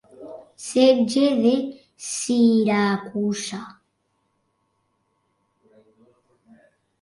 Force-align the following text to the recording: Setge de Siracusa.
Setge 0.67 1.25
de 1.43 1.51
Siracusa. 2.07 3.59